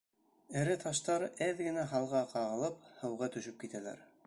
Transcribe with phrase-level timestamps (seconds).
[0.61, 4.05] Эре таштар, әҙ генә һалға ҡағылып, һыуға төшөп китәләр.